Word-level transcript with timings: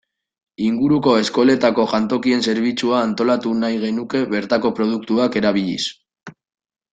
Inguruko 0.67 1.11
eskoletako 1.23 1.85
jantokien 1.91 2.41
zerbitzua 2.51 3.03
antolatu 3.09 3.53
nahi 3.59 3.79
genuke 3.87 4.23
bertako 4.35 4.73
produktuak 4.81 5.39
erabiliz. 5.43 5.81